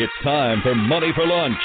[0.00, 1.60] It's time for Money for Lunch,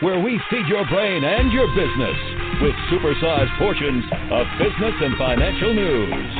[0.00, 2.18] where we feed your brain and your business
[2.60, 6.34] with supersized portions of business and financial news.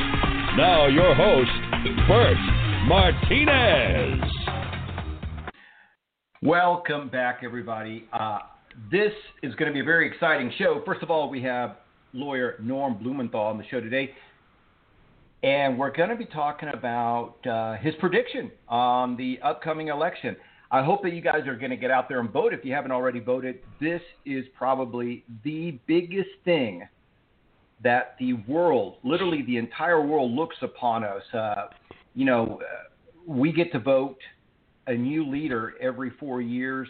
[0.57, 1.49] Now, your host,
[2.05, 2.35] Bert
[2.85, 4.29] Martinez.
[6.41, 8.03] Welcome back, everybody.
[8.11, 8.39] Uh,
[8.91, 10.81] this is going to be a very exciting show.
[10.85, 11.77] First of all, we have
[12.11, 14.13] lawyer Norm Blumenthal on the show today.
[15.43, 20.35] And we're going to be talking about uh, his prediction on the upcoming election.
[20.69, 22.53] I hope that you guys are going to get out there and vote.
[22.53, 26.87] If you haven't already voted, this is probably the biggest thing
[27.83, 31.21] that the world, literally the entire world, looks upon us.
[31.33, 31.67] Uh,
[32.15, 32.89] you know, uh,
[33.25, 34.17] we get to vote
[34.87, 36.87] a new leader every four years,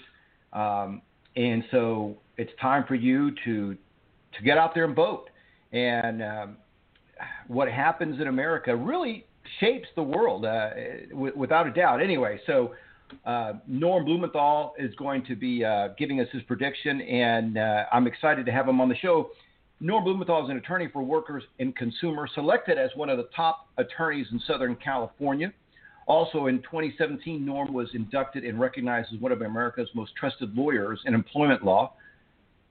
[0.53, 1.01] um,
[1.35, 3.75] and so it's time for you to
[4.33, 5.29] to get out there and vote.
[5.71, 6.57] And um,
[7.47, 9.25] what happens in America really
[9.59, 10.69] shapes the world, uh,
[11.09, 12.01] w- without a doubt.
[12.01, 12.73] Anyway, so
[13.25, 18.07] uh, Norm Blumenthal is going to be uh, giving us his prediction, and uh, I'm
[18.07, 19.29] excited to have him on the show.
[19.79, 23.67] Norm Blumenthal is an attorney for workers and consumers, selected as one of the top
[23.77, 25.53] attorneys in Southern California.
[26.07, 30.99] Also in 2017, Norm was inducted and recognized as one of America's most trusted lawyers
[31.05, 31.93] in employment law.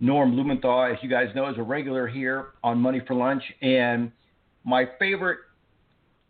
[0.00, 4.10] Norm Blumenthal, as you guys know, is a regular here on Money for Lunch, and
[4.64, 5.38] my favorite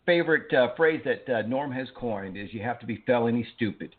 [0.05, 3.95] favorite uh, phrase that uh, Norm has coined is "You have to be felony stupid."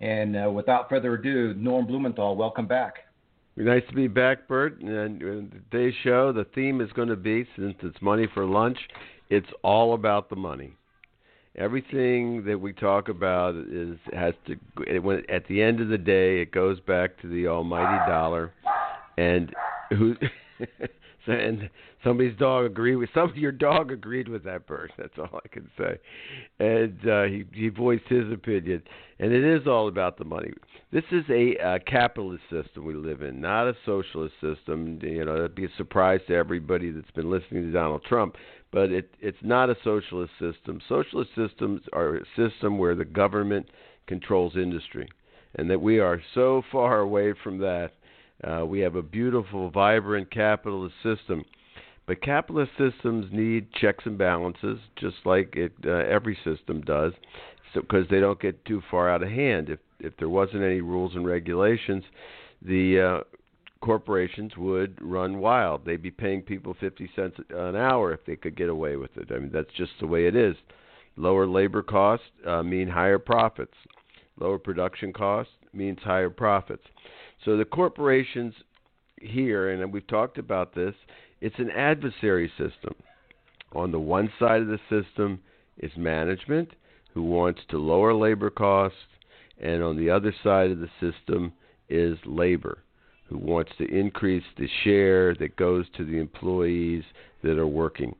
[0.00, 3.06] And uh, without further ado, Norm Blumenthal, welcome back.
[3.56, 4.80] Nice to be back, Bert.
[4.80, 8.78] And today's show, the theme is going to be since it's money for lunch,
[9.30, 10.72] it's all about the money.
[11.56, 14.56] Everything that we talk about is has to.
[14.86, 18.52] It, when, at the end of the day, it goes back to the almighty dollar,
[19.16, 19.54] and
[19.90, 20.14] who.
[21.26, 21.68] and
[22.04, 24.92] somebody's dog agreed with some your dog agreed with that bird.
[24.98, 25.98] That's all I can say.
[26.58, 28.82] And uh, he he voiced his opinion,
[29.18, 30.52] and it is all about the money.
[30.92, 34.98] This is a uh, capitalist system we live in, not a socialist system.
[35.02, 38.36] You know, it'd be a surprise to everybody that's been listening to Donald Trump,
[38.72, 40.80] but it it's not a socialist system.
[40.88, 43.66] Socialist systems are a system where the government
[44.06, 45.08] controls industry,
[45.56, 47.92] and that we are so far away from that
[48.44, 51.44] uh, we have a beautiful, vibrant capitalist system.
[52.06, 57.12] But capitalist systems need checks and balances, just like it, uh, every system does,
[57.74, 59.70] because so, they don't get too far out of hand.
[59.70, 62.04] If if there wasn't any rules and regulations,
[62.62, 63.38] the uh,
[63.80, 65.84] corporations would run wild.
[65.84, 69.30] They'd be paying people 50 cents an hour if they could get away with it.
[69.30, 70.56] I mean, that's just the way it is.
[71.16, 73.74] Lower labor costs uh, mean higher profits.
[74.38, 76.84] Lower production costs means higher profits.
[77.44, 78.54] So the corporations
[79.20, 80.94] here, and we've talked about this,
[81.40, 82.94] it's an adversary system.
[83.72, 85.40] On the one side of the system
[85.78, 86.70] is management,
[87.12, 88.98] who wants to lower labor costs,
[89.60, 91.52] and on the other side of the system
[91.88, 92.78] is labor,
[93.28, 97.04] who wants to increase the share that goes to the employees
[97.42, 98.14] that are working.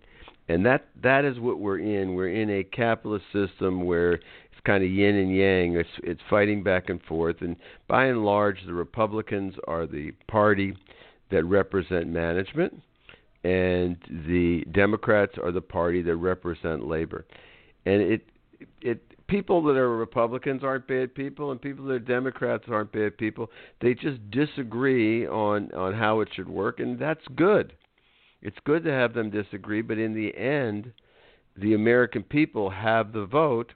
[0.49, 2.15] And that that is what we're in.
[2.15, 4.21] We're in a capitalist system where
[4.66, 5.77] kind of yin and yang.
[5.77, 7.56] It's it's fighting back and forth, and
[7.88, 10.77] by and large, the Republicans are the party
[11.31, 12.82] that represent management,
[13.44, 17.25] and the Democrats are the party that represent labor.
[17.87, 18.26] And it
[18.82, 23.16] it people that are Republicans aren't bad people, and people that are Democrats aren't bad
[23.16, 23.50] people.
[23.81, 27.72] They just disagree on on how it should work, and that's good.
[28.43, 30.93] It's good to have them disagree, but in the end,
[31.56, 33.72] the American people have the vote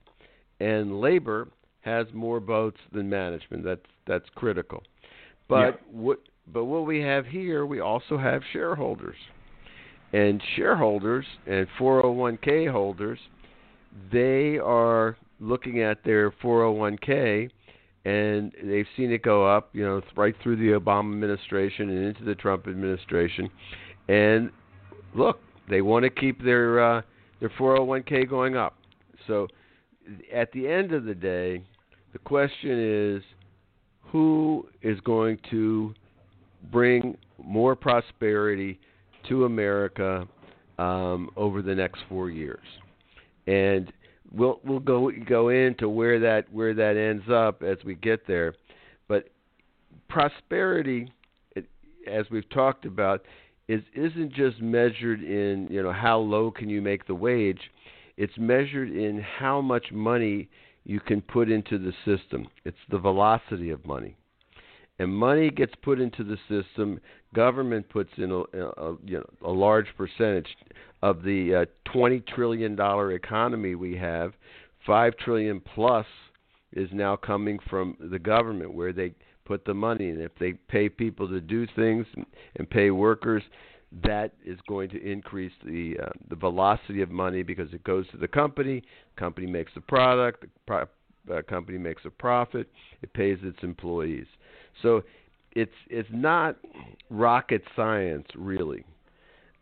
[0.60, 1.48] and labor
[1.80, 3.64] has more votes than management.
[3.64, 4.82] That's that's critical.
[5.48, 5.70] But yeah.
[5.90, 6.18] what
[6.52, 9.16] but what we have here, we also have shareholders.
[10.12, 13.20] And shareholders and 401k holders,
[14.12, 17.48] they are looking at their 401k
[18.04, 22.24] and they've seen it go up, you know, right through the Obama administration and into
[22.24, 23.48] the Trump administration.
[24.08, 24.50] And
[25.14, 27.02] look, they want to keep their uh,
[27.38, 28.76] their 401k going up.
[29.26, 29.46] So
[30.32, 31.62] at the end of the day,
[32.12, 33.22] the question is
[34.02, 35.94] who is going to
[36.72, 38.78] bring more prosperity
[39.28, 40.26] to America
[40.78, 42.64] um, over the next four years,
[43.46, 43.92] and
[44.32, 48.54] we'll we'll go go into where that where that ends up as we get there.
[49.08, 49.28] But
[50.08, 51.12] prosperity,
[52.06, 53.24] as we've talked about,
[53.68, 57.60] is isn't just measured in you know how low can you make the wage
[58.20, 60.46] it's measured in how much money
[60.84, 62.46] you can put into the system.
[62.66, 64.14] It's the velocity of money.
[64.98, 67.00] And money gets put into the system.
[67.34, 70.48] Government puts in a, a you know, a large percentage
[71.00, 74.34] of the uh, 20 trillion dollar economy we have.
[74.86, 76.04] Five trillion plus
[76.74, 79.14] is now coming from the government, where they
[79.46, 82.04] put the money, and if they pay people to do things
[82.56, 83.42] and pay workers,
[84.04, 88.16] that is going to increase the uh, the velocity of money because it goes to
[88.16, 88.82] the company.
[89.16, 90.42] Company makes the product.
[90.42, 90.86] The pro-
[91.30, 92.68] uh, company makes a profit.
[93.02, 94.26] It pays its employees.
[94.82, 95.02] So
[95.52, 96.56] it's it's not
[97.10, 98.84] rocket science really,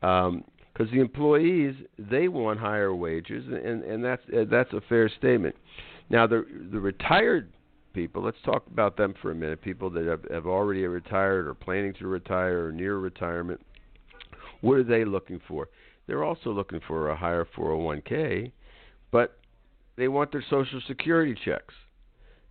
[0.00, 0.44] because um,
[0.76, 5.56] the employees they want higher wages, and and that's uh, that's a fair statement.
[6.10, 7.52] Now the the retired
[7.94, 9.60] people, let's talk about them for a minute.
[9.62, 13.60] People that have, have already retired or planning to retire or near retirement.
[14.60, 15.68] What are they looking for?
[16.06, 18.50] They're also looking for a higher 401k,
[19.12, 19.38] but
[19.96, 21.74] they want their Social Security checks.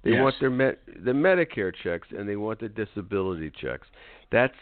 [0.04, 0.22] They yes.
[0.22, 3.88] want their med- the Medicare checks and they want the disability checks.
[4.32, 4.54] That's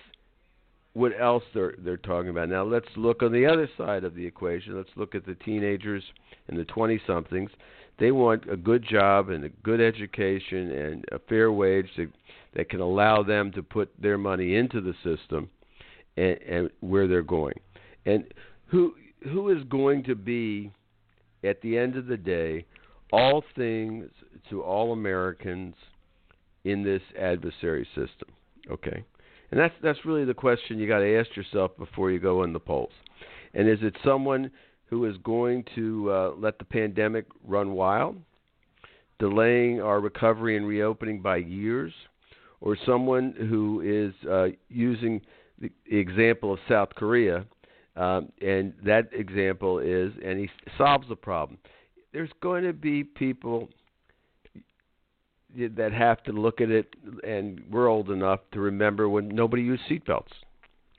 [0.94, 2.50] what else they're they're talking about.
[2.50, 4.78] Now let's look on the other side of the equation.
[4.78, 6.04] Let's look at the teenagers
[6.48, 7.52] and the 20 somethings.
[8.00, 12.10] They want a good job and a good education and a fair wage that
[12.56, 15.50] that can allow them to put their money into the system
[16.18, 17.60] and, and where they're going.
[18.06, 18.26] And
[18.68, 20.72] who who is going to be
[21.44, 22.66] at the end of the day
[23.12, 24.10] all things
[24.50, 25.76] to all Americans
[26.64, 28.30] in this adversary system.
[28.70, 29.04] Okay?
[29.52, 32.54] And that's that's really the question you got to ask yourself before you go in
[32.54, 32.92] the polls.
[33.54, 34.52] And is it someone
[34.88, 38.18] who is going to uh, let the pandemic run wild,
[39.20, 41.94] delaying our recovery and reopening by years,
[42.60, 45.22] or someone who is uh, using
[45.60, 47.46] the example of South Korea,
[47.96, 51.58] um, and that example is, and he solves the problem.
[52.14, 53.70] There's going to be people
[55.78, 56.94] that have to look at it,
[57.26, 60.28] and we're old enough to remember when nobody used seatbelts.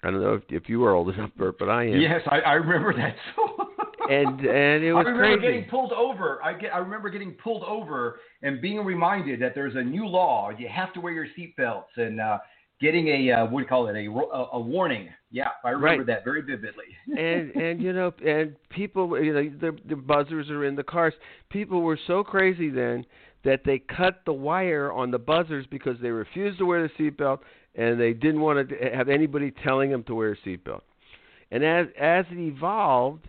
[0.03, 2.00] I don't know if, if you were old enough, Bert, but I am.
[2.00, 3.17] Yes, I, I remember that.
[4.11, 5.41] and and it was I remember crazy.
[5.41, 6.41] getting pulled over.
[6.44, 10.50] I get I remember getting pulled over and being reminded that there's a new law.
[10.56, 12.38] You have to wear your seatbelts and uh,
[12.81, 14.08] getting a uh, what do you call it a,
[14.52, 15.08] a, warning.
[15.31, 16.06] Yeah, I remember Right.
[16.06, 16.84] that very vividly.
[17.17, 21.14] and and you know and people you know the the buzzers are in the cars.
[21.50, 23.05] People were so crazy then
[23.44, 27.38] that they cut the wire on the buzzers because they refused to wear the seatbelt
[27.76, 30.81] and they didn't want to have anybody telling them to wear a seatbelt.
[31.50, 33.28] And as as it evolved,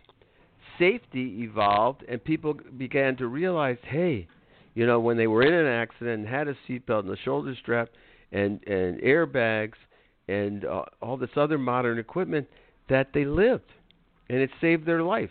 [0.80, 4.28] safety evolved, and people began to realize, hey,
[4.74, 7.56] you know, when they were in an accident and had a seatbelt and the shoulder
[7.62, 7.90] strap
[8.32, 9.74] and and airbags
[10.28, 12.48] and uh, all this other modern equipment,
[12.90, 13.72] that they lived,
[14.30, 15.30] and it saved their life.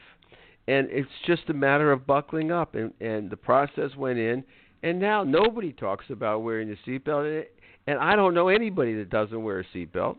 [0.68, 4.42] And it's just a matter of buckling up, and and the process went in,
[4.82, 7.46] and now nobody talks about wearing a seatbelt, and,
[7.86, 10.16] and I don't know anybody that doesn't wear a seatbelt.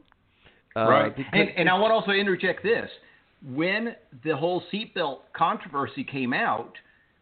[0.75, 1.15] Uh, right.
[1.33, 2.89] And, and I want to also interject this:
[3.53, 6.73] when the whole seatbelt controversy came out,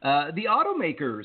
[0.01, 1.23] uh, the automakers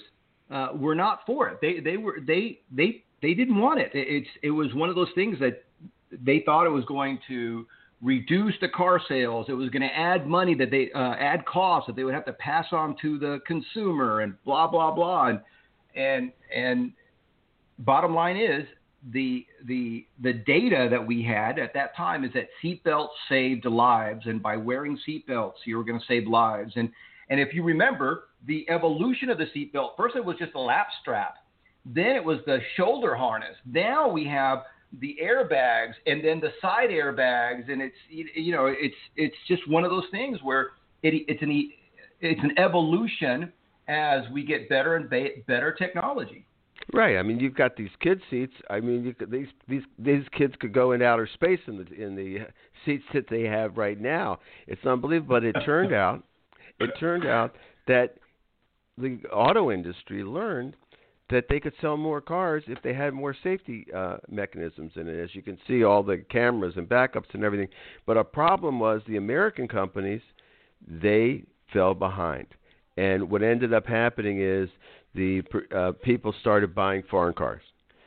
[0.51, 1.59] uh, were not for it.
[1.61, 3.91] They they were they they they didn't want it.
[3.95, 5.65] It's it was one of those things that
[6.11, 7.67] they thought it was going to
[8.03, 9.47] reduce the car sales.
[9.49, 12.25] It was going to add money that they uh, add costs that they would have
[12.27, 15.41] to pass on to the consumer and blah blah blah and
[15.95, 16.93] and and
[17.79, 18.67] bottom line is
[19.13, 24.27] the the the data that we had at that time is that seatbelts saved lives,
[24.27, 26.73] and by wearing seatbelts, you were going to save lives.
[26.77, 26.91] And
[27.31, 30.89] and if you remember the evolution of the seatbelt, first it was just a lap
[31.01, 31.37] strap,
[31.85, 33.57] then it was the shoulder harness.
[33.65, 34.65] Now we have
[35.01, 39.85] the airbags and then the side airbags, and it's you know it's it's just one
[39.85, 40.71] of those things where
[41.03, 41.71] it, it's an
[42.21, 43.53] it's an evolution
[43.89, 46.47] as we get better and ba- better technology.
[46.93, 47.19] Right.
[47.19, 48.55] I mean, you've got these kid seats.
[48.69, 52.03] I mean, you could, these these these kids could go in outer space in the
[52.03, 52.47] in the
[52.85, 54.41] seats that they have right now.
[54.67, 55.37] It's unbelievable.
[55.37, 56.25] But it turned out,
[56.79, 57.55] it turned out
[57.87, 58.17] that
[58.99, 60.75] the auto industry learned
[61.31, 65.23] that they could sell more cars if they had more safety uh, mechanisms in it.
[65.23, 67.69] As you can see, all the cameras and backups and everything.
[68.07, 70.23] But a problem was the American companies,
[70.87, 72.47] they fell behind.
[72.97, 74.69] And what ended up happening is
[75.15, 75.43] the
[75.75, 77.63] uh, people started buying foreign cars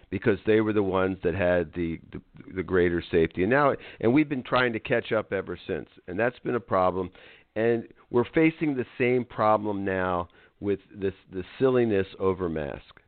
[0.10, 2.22] because they were the ones that had the, the
[2.56, 3.42] the greater safety.
[3.44, 6.60] And now, and we've been trying to catch up ever since, and that's been a
[6.60, 7.10] problem.
[7.56, 13.00] And we're facing the same problem now with this the silliness over mask.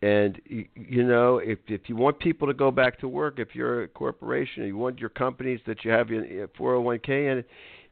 [0.00, 3.82] And you, know, if if you want people to go back to work, if you're
[3.82, 7.44] a corporation, you want your companies that you have your 401k in,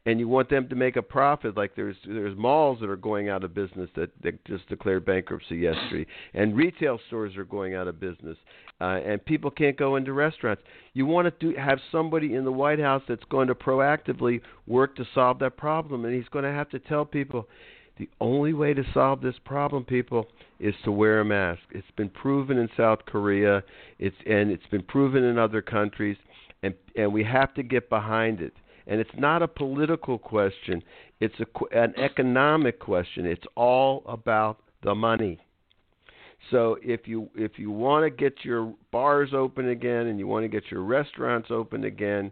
[0.05, 1.57] and you want them to make a profit.
[1.57, 5.57] Like there's there's malls that are going out of business that, that just declared bankruptcy
[5.57, 8.37] yesterday, and retail stores are going out of business,
[8.79, 10.63] uh, and people can't go into restaurants.
[10.93, 14.95] You want to do, have somebody in the White House that's going to proactively work
[14.95, 17.49] to solve that problem, and he's going to have to tell people
[17.97, 20.27] The only way to solve this problem, people,
[20.59, 21.61] is to wear a mask.
[21.71, 23.63] It's been proven in South Korea,
[23.97, 26.17] it's and it's been proven in other countries,
[26.61, 28.53] and and we have to get behind it.
[28.85, 30.83] And it's not a political question;
[31.19, 33.25] it's a, an economic question.
[33.25, 35.39] It's all about the money.
[36.51, 40.43] So if you if you want to get your bars open again and you want
[40.43, 42.31] to get your restaurants open again,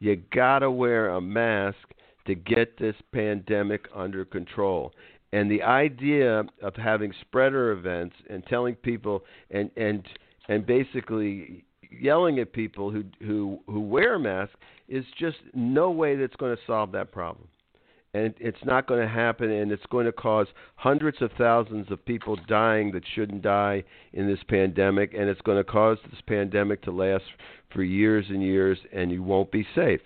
[0.00, 1.78] you got to wear a mask
[2.26, 4.92] to get this pandemic under control.
[5.32, 10.06] And the idea of having spreader events and telling people and and
[10.48, 14.54] and basically yelling at people who who who wear masks
[14.88, 17.48] is just no way that's going to solve that problem
[18.14, 22.02] and it's not going to happen, and it's going to cause hundreds of thousands of
[22.06, 26.80] people dying that shouldn't die in this pandemic, and it's going to cause this pandemic
[26.82, 27.24] to last
[27.72, 30.00] for years and years, and you won't be safe.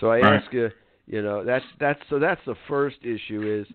[0.00, 0.42] So I right.
[0.42, 0.70] ask you,
[1.08, 3.74] you know, that's that's so that's the first issue is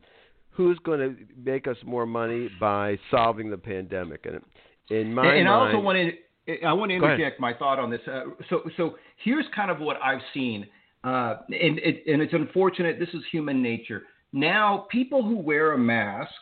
[0.52, 4.42] who's going to make us more money by solving the pandemic, and
[4.90, 7.90] in my and, mind, I also want to I want to interject my thought on
[7.90, 8.02] this.
[8.08, 10.68] Uh, so so here's kind of what I've seen
[11.04, 12.98] uh, and, it, and it's unfortunate.
[13.00, 14.04] This is human nature.
[14.32, 16.34] Now, people who wear masks,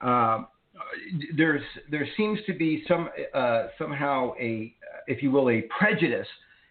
[0.00, 0.44] uh,
[1.36, 4.72] there's there seems to be some uh, somehow a,
[5.06, 6.26] if you will, a prejudice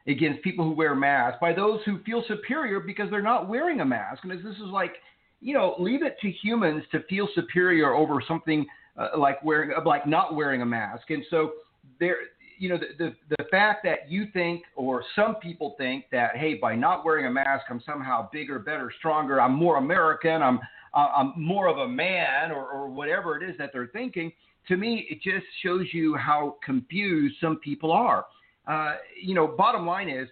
[0.08, 3.86] against people who wear masks by those who feel superior because they're not wearing a
[3.86, 4.24] mask.
[4.24, 4.94] And this is like,
[5.42, 8.66] you know, leave it to humans to feel superior over something
[8.98, 11.10] uh, like wearing, like not wearing a mask.
[11.10, 11.54] And so
[12.00, 12.16] there,
[12.58, 16.56] you know, the, the, the fact that you think, or some people think that, hey,
[16.56, 20.60] by not wearing a mask, I'm somehow bigger, better, stronger, I'm more American, I'm,
[20.94, 24.32] uh, I'm more of a man, or, or whatever it is that they're thinking,
[24.70, 28.26] to me, it just shows you how confused some people are.
[28.68, 30.28] Uh, you know, bottom line is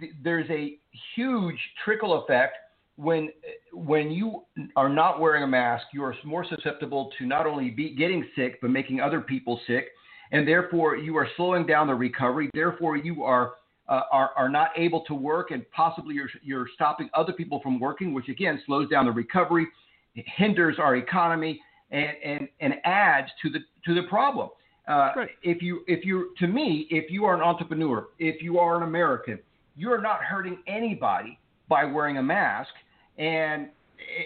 [0.00, 0.78] th- there's a
[1.14, 2.56] huge trickle effect
[2.96, 3.30] when
[3.72, 4.42] when you
[4.76, 5.86] are not wearing a mask.
[5.92, 9.88] You are more susceptible to not only be getting sick but making other people sick
[10.32, 12.50] and therefore you are slowing down the recovery.
[12.52, 13.52] Therefore, you are
[13.88, 17.78] uh, are, are not able to work, and possibly you're, you're stopping other people from
[17.78, 19.66] working, which again slows down the recovery,
[20.14, 24.48] hinders our economy, and, and, and adds to the to the problem.
[24.88, 25.30] Uh, right.
[25.42, 28.82] If you if you to me, if you are an entrepreneur, if you are an
[28.82, 29.38] American,
[29.76, 32.70] you're not hurting anybody by wearing a mask.
[33.18, 33.68] And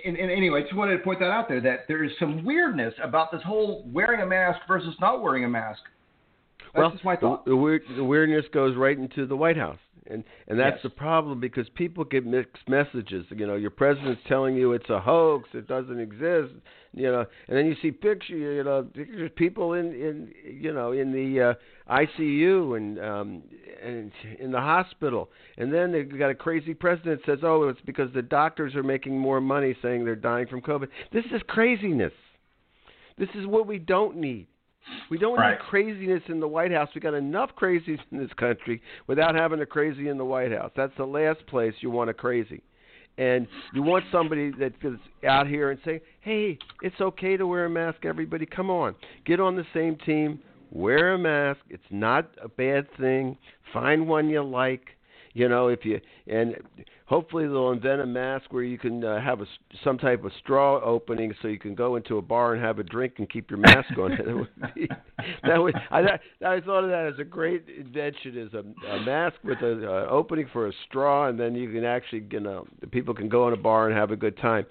[0.04, 2.44] and, and, anyway, I just wanted to point that out there that there is some
[2.44, 5.80] weirdness about this whole wearing a mask versus not wearing a mask.
[6.58, 7.44] That's well, just my thought.
[7.44, 10.82] The, the, weird, the weirdness goes right into the White House, and and that's yes.
[10.84, 13.26] the problem because people get mixed messages.
[13.30, 16.54] You know, your president's telling you it's a hoax, it doesn't exist.
[16.97, 20.73] You know, and then you see pictures, you know, pictures of people in in you
[20.73, 23.43] know in the uh, ICU and um
[23.85, 24.11] and
[24.41, 28.23] in the hospital, and then they got a crazy president says, oh, it's because the
[28.23, 30.88] doctors are making more money, saying they're dying from COVID.
[31.12, 32.15] This is craziness.
[33.19, 34.47] This is what we don't need.
[35.11, 35.50] We don't right.
[35.50, 36.88] need craziness in the White House.
[36.95, 40.71] We got enough crazies in this country without having a crazy in the White House.
[40.75, 42.62] That's the last place you want a crazy.
[43.18, 44.75] And you want somebody that's
[45.26, 48.04] out here and say, "Hey, it's okay to wear a mask.
[48.04, 48.94] Everybody, come on,
[49.25, 50.38] get on the same team.
[50.70, 51.61] Wear a mask.
[51.70, 53.38] It's not a bad thing.
[53.73, 54.82] Find one you like.
[55.32, 56.56] You know, if you and
[57.06, 59.46] hopefully they'll invent a mask where you can uh, have a
[59.82, 62.82] some type of straw opening so you can go into a bar and have a
[62.82, 64.10] drink and keep your mask on.
[64.16, 64.88] that would be,
[65.44, 69.36] that would I, I thought of that as a great invention is a, a mask
[69.42, 73.14] with an uh, opening for a straw and then you can actually you know people
[73.14, 74.66] can go in a bar and have a good time.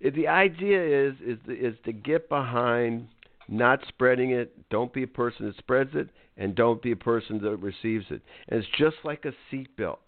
[0.00, 3.08] The idea is is is to get behind
[3.48, 4.54] not spreading it.
[4.70, 8.22] Don't be a person that spreads it, and don't be a person that receives it.
[8.48, 9.98] And it's just like a seatbelt.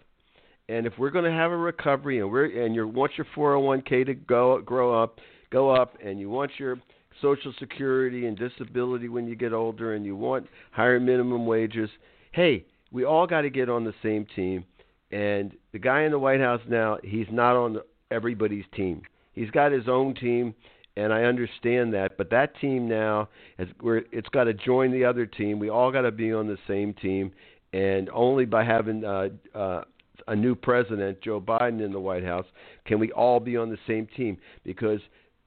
[0.73, 4.07] And if we're going to have a recovery, and we're and you want your 401k
[4.07, 5.19] to go grow up,
[5.51, 6.81] go up, and you want your
[7.21, 11.91] Social Security and disability when you get older, and you want higher minimum wages,
[12.33, 14.65] hey, we all got to get on the same team.
[15.11, 17.77] And the guy in the White House now, he's not on
[18.11, 19.03] everybody's team.
[19.35, 20.55] He's got his own team,
[20.97, 22.17] and I understand that.
[22.17, 25.59] But that team now, it's got to join the other team.
[25.59, 27.31] We all got to be on the same team,
[27.75, 29.83] and only by having uh, uh,
[30.29, 32.47] a new president, Joe Biden, in the White House,
[32.85, 34.39] can we all be on the same team?
[34.65, 35.01] Because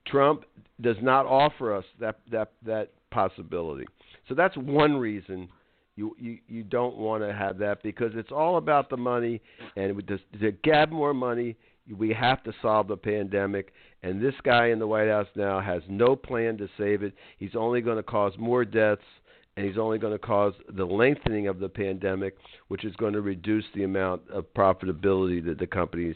[0.07, 0.45] Trump
[0.81, 3.85] does not offer us that that that possibility.
[4.27, 5.49] So that's one reason
[5.95, 9.41] you you, you don't want to have that because it's all about the money,
[9.75, 11.55] and to, to get more money,
[11.97, 13.73] we have to solve the pandemic.
[14.03, 17.13] And this guy in the White House now has no plan to save it.
[17.37, 19.01] He's only going to cause more deaths
[19.57, 22.35] and he's only going to cause the lengthening of the pandemic,
[22.67, 26.15] which is going to reduce the amount of profitability that the companies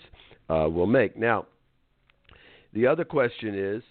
[0.50, 1.18] uh, will make.
[1.18, 1.46] Now,
[2.74, 3.82] the other question is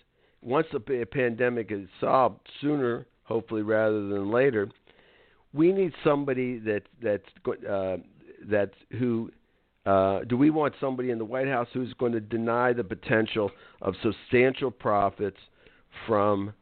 [0.43, 4.69] once the pandemic is solved sooner, hopefully rather than later,
[5.55, 7.25] we need somebody that that's
[7.69, 7.97] uh,
[8.51, 9.31] that's who.
[9.87, 13.51] Uh, do we want somebody in the White House who's going to deny the potential
[13.81, 15.39] of substantial profits
[16.07, 16.53] from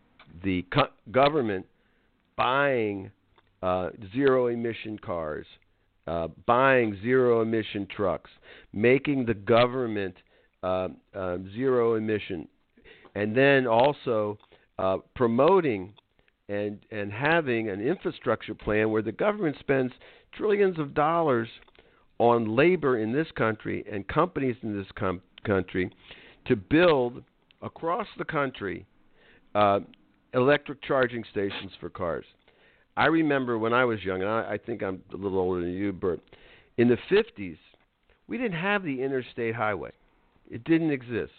[0.44, 1.66] the co- government
[2.36, 3.10] buying
[3.62, 5.46] uh, zero emission cars,
[6.06, 8.30] uh, buying zero emission trucks,
[8.72, 10.14] making the government
[10.62, 12.46] uh, uh, zero emission,
[13.14, 14.38] and then also
[14.78, 15.92] uh, promoting
[16.48, 19.92] and and having an infrastructure plan where the government spends
[20.32, 21.48] trillions of dollars
[22.18, 25.90] on labor in this country and companies in this com- country
[26.46, 27.22] to build
[27.62, 28.86] across the country
[29.54, 29.80] uh,
[30.36, 32.26] electric charging stations for cars.
[32.96, 35.72] I remember when I was young, and I, I think I'm a little older than
[35.72, 36.20] you, Bert.
[36.78, 37.58] In the 50s,
[38.28, 39.90] we didn't have the interstate highway.
[40.50, 41.32] It didn't exist.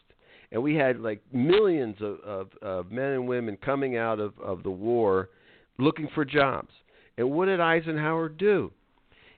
[0.51, 4.63] And we had like millions of, of, of men and women coming out of, of
[4.63, 5.29] the war
[5.77, 6.71] looking for jobs.
[7.17, 8.71] And what did Eisenhower do?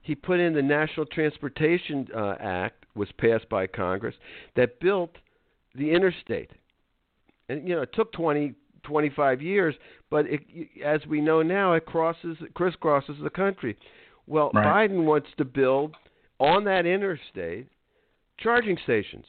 [0.02, 4.16] He put in the National Transportation uh, Act, was passed by Congress,
[4.56, 5.12] that built
[5.76, 6.52] the interstate.
[7.48, 9.76] And you know, it took 20, 25 years,
[10.10, 10.42] but it,
[10.84, 13.78] as we know now, it crosses, crisscrosses the country.
[14.28, 14.90] Well, right.
[14.90, 15.96] Biden wants to build
[16.40, 17.68] on that interstate
[18.38, 19.26] charging stations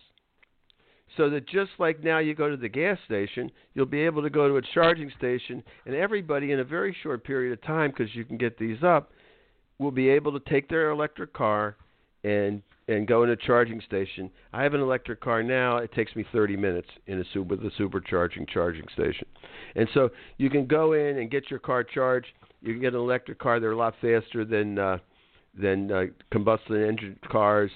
[1.17, 4.31] so that just like now you go to the gas station, you'll be able to
[4.31, 8.15] go to a charging station, and everybody in a very short period of time, because
[8.15, 9.11] you can get these up,
[9.79, 11.77] will be able to take their electric car
[12.25, 14.31] and and go in a charging station.
[14.53, 15.77] I have an electric car now.
[15.77, 19.27] It takes me 30 minutes in a super a supercharging charging station,
[19.75, 22.29] and so you can go in and get your car charged.
[22.63, 23.61] You can get an electric car.
[23.61, 24.99] They're a lot faster than uh,
[25.59, 27.71] than uh, combustion engine cars.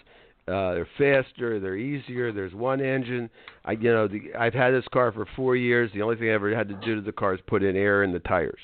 [0.47, 2.31] Uh, they're faster, they're easier.
[2.31, 3.31] There's one engine.
[3.65, 5.91] I, you know, the, I've had this car for four years.
[5.95, 8.03] The only thing I ever had to do to the car is put in air
[8.03, 8.61] in the tires.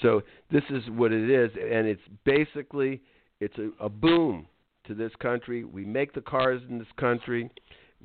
[0.00, 3.00] So this is what it is, and it's basically
[3.40, 4.46] it's a, a boom
[4.86, 5.64] to this country.
[5.64, 7.50] We make the cars in this country.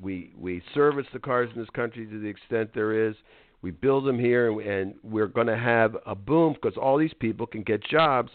[0.00, 3.14] We we service the cars in this country to the extent there is.
[3.60, 7.14] We build them here, and, and we're going to have a boom because all these
[7.20, 8.30] people can get jobs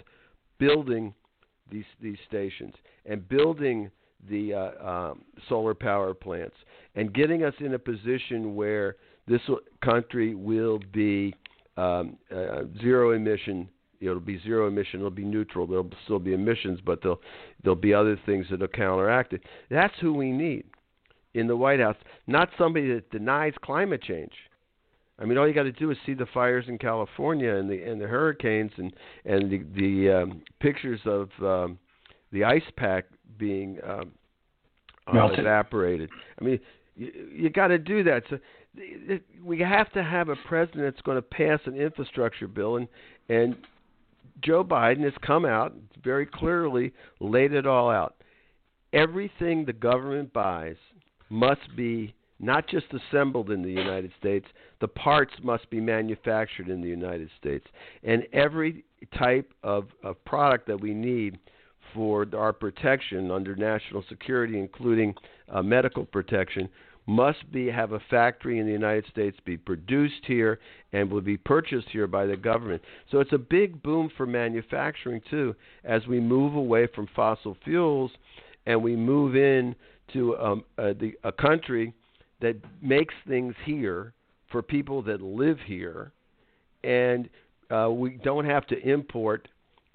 [0.57, 1.13] building
[1.71, 2.73] these these stations
[3.05, 3.91] and building
[4.29, 6.55] the uh, um, solar power plants
[6.95, 8.95] and getting us in a position where
[9.27, 9.41] this
[9.83, 11.33] country will be
[11.75, 13.69] um, uh, zero emission.
[13.99, 14.99] It'll be zero emission.
[14.99, 15.67] It'll be neutral.
[15.67, 17.21] There'll still be emissions, but there'll
[17.63, 19.41] there'll be other things that'll counteract it.
[19.69, 20.65] That's who we need
[21.33, 24.31] in the White House, not somebody that denies climate change.
[25.19, 27.81] I mean, all you got to do is see the fires in California and the
[27.83, 28.93] and the hurricanes and
[29.25, 31.79] and the the um, pictures of um,
[32.31, 33.05] the ice pack
[33.37, 34.11] being um,
[35.07, 36.09] uh, evaporated.
[36.39, 36.59] I mean,
[36.95, 38.23] you, you got to do that.
[38.29, 38.39] So
[39.43, 42.87] we have to have a president that's going to pass an infrastructure bill, and
[43.29, 43.55] and
[44.43, 48.15] Joe Biden has come out very clearly laid it all out.
[48.93, 50.77] Everything the government buys
[51.29, 54.45] must be not just assembled in the United States,
[54.79, 57.65] the parts must be manufactured in the United States.
[58.03, 58.85] And every
[59.17, 61.39] type of, of product that we need
[61.93, 65.15] for our protection under national security, including
[65.49, 66.69] uh, medical protection,
[67.07, 70.59] must be have a factory in the United States, be produced here,
[70.91, 72.81] and will be purchased here by the government.
[73.09, 78.11] So it's a big boom for manufacturing too, as we move away from fossil fuels,
[78.65, 79.73] and we move in
[80.13, 81.93] to um, uh, the, a country
[82.41, 84.13] that makes things here
[84.51, 86.11] for people that live here,
[86.83, 87.29] and
[87.71, 89.47] uh, we don't have to import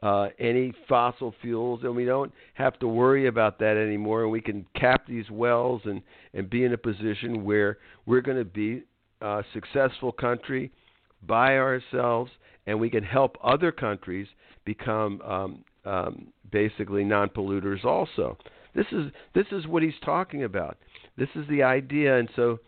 [0.02, 4.22] uh, any fossil fuels, and we don't have to worry about that anymore.
[4.22, 6.02] And we can cap these wells and
[6.34, 8.82] and be in a position where we're going to be
[9.20, 10.72] a successful country
[11.26, 12.30] by ourselves,
[12.66, 14.26] and we can help other countries
[14.64, 17.84] become um, um, basically non-polluters.
[17.84, 18.36] Also,
[18.74, 20.78] this is this is what he's talking about.
[21.16, 22.58] This is the idea, and so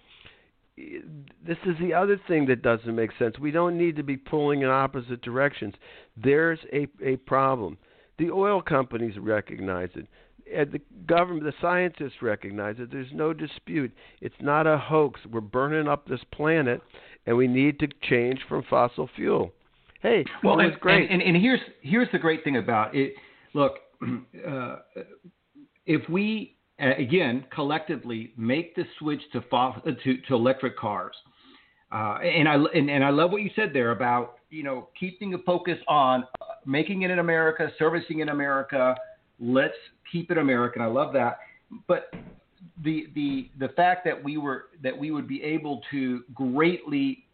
[0.77, 3.39] this is the other thing that doesn't make sense.
[3.39, 5.75] We don't need to be pulling in opposite directions.
[6.17, 7.79] There's a a problem.
[8.19, 10.07] The oil companies recognize it.
[10.55, 12.93] And the government, the scientists recognize it.
[12.93, 13.93] There's no dispute.
[14.21, 15.21] It's not a hoax.
[15.31, 16.83] We're burning up this planet,
[17.27, 19.53] and we need to change from fossil fuel.
[20.03, 21.11] Hey, well, and, great.
[21.11, 23.15] And, and, and here's here's the great thing about it.
[23.55, 23.79] Look,
[24.49, 24.77] uh,
[25.87, 31.15] if we again, collectively make the switch to, to, to electric cars.
[31.93, 35.35] Uh, and I and, and, I love what you said there about you know keeping
[35.35, 36.25] a focus on
[36.67, 38.97] making it in America, servicing in America.
[39.39, 39.75] Let's
[40.11, 40.83] keep it American.
[40.83, 41.39] I love that.
[41.87, 42.13] But
[42.83, 47.25] the the the fact that we were that we would be able to greatly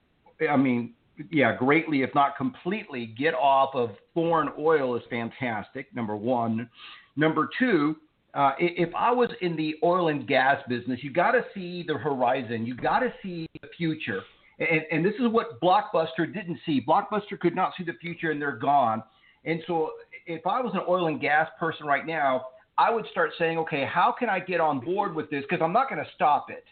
[0.48, 0.94] I mean,
[1.30, 5.94] yeah, greatly, if not completely, get off of foreign oil is fantastic.
[5.94, 6.68] Number one.
[7.16, 7.96] Number two,
[8.34, 11.94] uh, if I was in the oil and gas business, you got to see the
[11.94, 12.64] horizon.
[12.64, 14.22] You got to see the future.
[14.58, 16.84] And, and this is what Blockbuster didn't see.
[16.86, 19.02] Blockbuster could not see the future, and they're gone.
[19.44, 19.90] And so,
[20.26, 22.46] if I was an oil and gas person right now,
[22.78, 25.42] I would start saying, okay, how can I get on board with this?
[25.48, 26.64] Because I'm not going to stop it.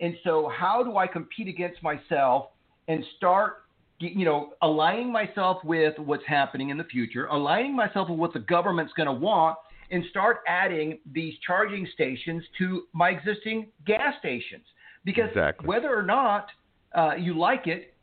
[0.00, 2.48] And so, how do I compete against myself
[2.88, 3.64] and start,
[3.98, 8.40] you know, aligning myself with what's happening in the future, aligning myself with what the
[8.40, 9.56] government's going to want,
[9.90, 14.64] and start adding these charging stations to my existing gas stations?
[15.04, 15.66] Because exactly.
[15.66, 16.48] whether or not
[16.94, 17.94] uh, you like it,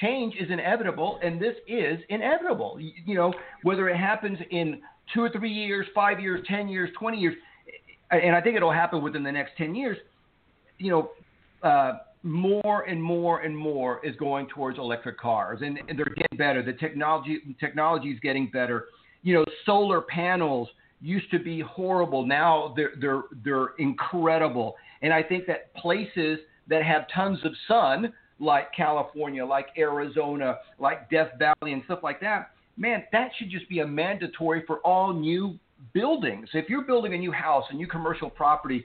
[0.00, 2.78] change is inevitable, and this is inevitable.
[2.80, 4.80] You, you know, whether it happens in
[5.14, 7.34] two or three years, five years, ten years, twenty years,
[8.10, 9.98] and I think it'll happen within the next ten years.
[10.78, 11.10] You know,
[11.62, 16.36] uh, more and more and more is going towards electric cars, and, and they're getting
[16.36, 16.62] better.
[16.62, 18.86] The technology technology is getting better.
[19.22, 20.68] You know, solar panels
[21.00, 22.26] used to be horrible.
[22.26, 28.12] Now they're they're they're incredible, and I think that places that have tons of sun
[28.40, 33.68] like California, like Arizona, like Death Valley, and stuff like that, man, that should just
[33.68, 35.58] be a mandatory for all new
[35.92, 36.48] buildings.
[36.54, 38.84] If you're building a new house, a new commercial property,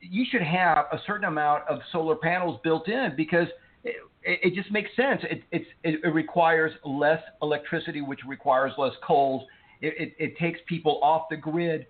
[0.00, 3.46] you should have a certain amount of solar panels built in because
[3.84, 5.22] it, it just makes sense.
[5.24, 9.44] It, it, it, requires less electricity, which requires less coals.
[9.82, 11.86] It, it, it takes people off the grid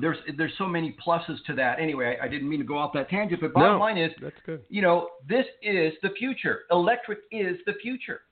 [0.00, 1.80] there's there's so many pluses to that.
[1.80, 4.12] Anyway, I, I, didn't mean to go off that tangent, but bottom no, line is,
[4.20, 4.62] that's good.
[4.68, 6.60] You know, this is the future.
[6.70, 8.22] Electric is the future.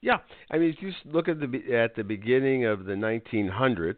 [0.00, 0.18] Yeah,
[0.50, 3.96] I mean, if you look at the at the beginning of the 1900s,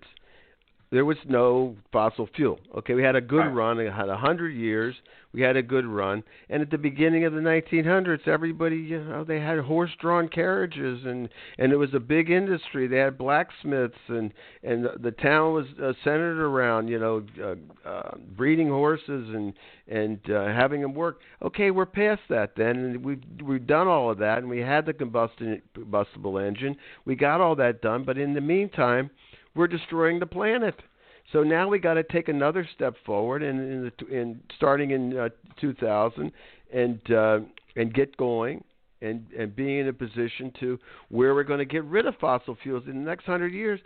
[0.95, 2.61] there was no fossil fuel.
[2.79, 3.49] Okay, we had a good right.
[3.49, 3.81] run.
[3.81, 4.95] It had a hundred years.
[5.33, 6.23] We had a good run.
[6.49, 11.29] And at the beginning of the 1900s, everybody, you know, they had horse-drawn carriages, and
[11.59, 12.87] and it was a big industry.
[12.87, 18.17] They had blacksmiths, and and the town was uh, centered around, you know, uh, uh,
[18.37, 19.05] breeding horses
[19.35, 19.53] and
[19.89, 21.23] and uh, having them work.
[21.43, 24.87] Okay, we're past that then, and we've we've done all of that, and we had
[24.87, 26.77] the combustion combustible engine.
[27.05, 29.11] We got all that done, but in the meantime
[29.55, 30.75] we're destroying the planet.
[31.33, 35.17] So now we got to take another step forward, and in, in, in starting in
[35.17, 35.29] uh,
[35.61, 36.31] 2000,
[36.73, 37.39] and uh,
[37.77, 38.63] and get going,
[39.01, 42.57] and and being in a position to where we're going to get rid of fossil
[42.63, 43.81] fuels in the next hundred years.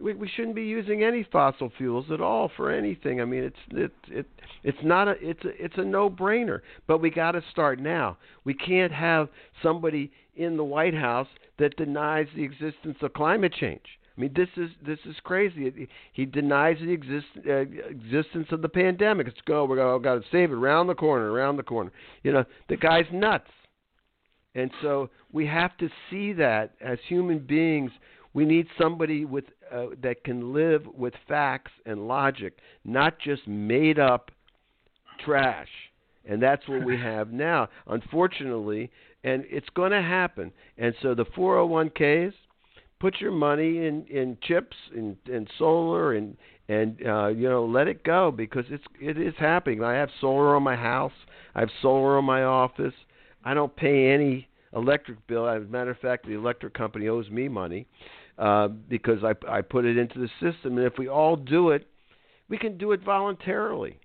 [0.00, 3.20] We, we shouldn't be using any fossil fuels at all for anything.
[3.20, 4.26] I mean, it's it it
[4.62, 6.60] it's not a it's a it's a no-brainer.
[6.86, 8.18] But we got to start now.
[8.44, 9.28] We can't have
[9.62, 13.98] somebody in the White House that denies the existence of climate change.
[14.16, 15.88] I mean, this is this is crazy.
[16.12, 19.26] He denies the exist, uh, existence of the pandemic.
[19.26, 19.64] It's go.
[19.64, 21.90] We're going got to save it around the corner, around the corner.
[22.22, 23.50] You know, the guy's nuts.
[24.54, 27.90] And so we have to see that as human beings.
[28.34, 33.98] We need somebody with uh, that can live with facts and logic, not just made
[33.98, 34.30] up
[35.24, 35.68] trash.
[36.24, 38.92] And that's what we have now, unfortunately.
[39.24, 40.52] And it's going to happen.
[40.78, 42.32] And so the 401ks
[43.04, 46.38] put your money in in chips and and solar and
[46.70, 49.84] and uh you know let it go because it's it is happening.
[49.84, 51.12] I have solar on my house.
[51.54, 52.94] I have solar on my office.
[53.44, 55.46] I don't pay any electric bill.
[55.46, 57.86] As a matter of fact the electric company owes me money
[58.38, 60.78] uh because i i put it into the system.
[60.78, 61.86] And if we all do it
[62.48, 64.00] we can do it voluntarily.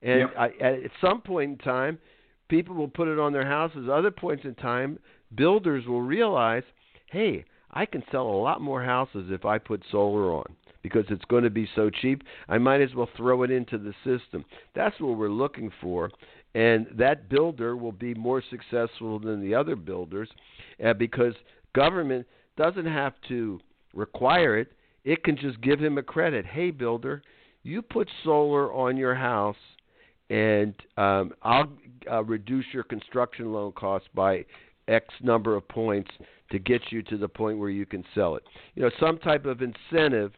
[0.00, 0.34] And yep.
[0.38, 1.98] I, at some point in time
[2.46, 3.88] people will put it on their houses.
[3.90, 5.00] Other points in time
[5.34, 6.62] builders will realize
[7.10, 10.46] hey I can sell a lot more houses if I put solar on
[10.82, 12.22] because it's going to be so cheap.
[12.48, 14.44] I might as well throw it into the system.
[14.74, 16.10] That's what we're looking for.
[16.54, 20.28] And that builder will be more successful than the other builders
[20.84, 21.34] uh, because
[21.74, 23.58] government doesn't have to
[23.92, 24.72] require it.
[25.04, 26.46] It can just give him a credit.
[26.46, 27.22] Hey, builder,
[27.64, 29.56] you put solar on your house,
[30.30, 31.72] and um, I'll
[32.10, 34.44] uh, reduce your construction loan costs by
[34.88, 36.10] X number of points
[36.50, 38.44] to get you to the point where you can sell it.
[38.74, 40.32] You know, some type of incentive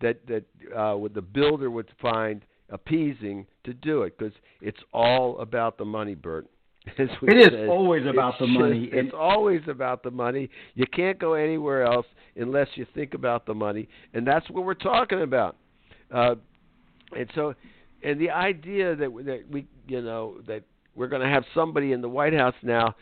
[0.00, 0.44] that that
[0.76, 6.14] uh, the builder would find appeasing to do it because it's all about the money,
[6.14, 6.46] Bert.
[6.98, 7.66] It is say.
[7.66, 8.88] always about it's the money.
[8.92, 10.48] it's always about the money.
[10.74, 14.74] You can't go anywhere else unless you think about the money, and that's what we're
[14.74, 15.56] talking about.
[16.10, 16.36] Uh,
[17.16, 17.54] and so,
[18.02, 20.62] and the idea that that we, you know, that
[20.94, 22.94] we're going to have somebody in the White House now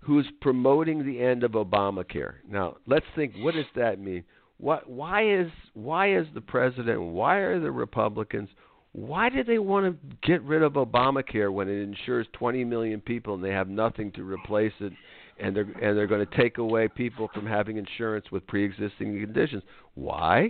[0.00, 2.34] who's promoting the end of Obamacare.
[2.48, 4.24] Now, let's think what does that mean?
[4.58, 8.48] What why is why is the president, why are the Republicans
[8.96, 13.34] why do they want to get rid of Obamacare when it insures 20 million people
[13.34, 14.90] and they have nothing to replace it
[15.38, 19.62] and they're and they're going to take away people from having insurance with pre-existing conditions.
[19.94, 20.48] Why?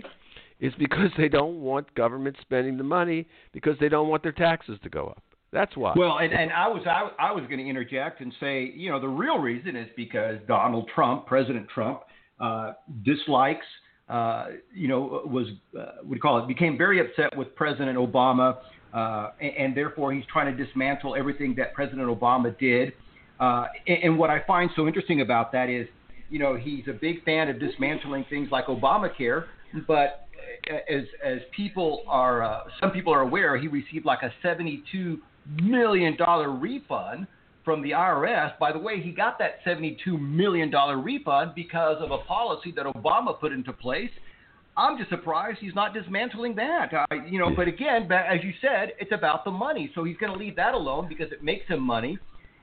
[0.61, 4.79] It's because they don't want government spending the money because they don't want their taxes
[4.81, 5.21] to go up.
[5.51, 5.93] That's why.
[5.95, 8.99] Well, and, and I was I, I was going to interject and say, you know,
[8.99, 12.01] the real reason is because Donald Trump, President Trump,
[12.39, 12.73] uh,
[13.05, 13.65] dislikes,
[14.09, 16.47] uh, you know, was uh, what do you call it?
[16.47, 18.57] Became very upset with President Obama,
[18.93, 22.93] uh, and, and therefore he's trying to dismantle everything that President Obama did.
[23.39, 25.87] Uh, and, and what I find so interesting about that is,
[26.29, 29.45] you know, he's a big fan of dismantling things like Obamacare,
[29.87, 30.27] but
[30.89, 35.21] as as people are, uh, some people are aware, he received like a 72
[35.61, 37.27] million dollar refund
[37.63, 38.57] from the IRS.
[38.59, 42.85] By the way, he got that 72 million dollar refund because of a policy that
[42.85, 44.09] Obama put into place.
[44.77, 46.93] I'm just surprised he's not dismantling that.
[46.93, 49.91] Uh, you know, but again, as you said, it's about the money.
[49.95, 52.17] So he's going to leave that alone because it makes him money,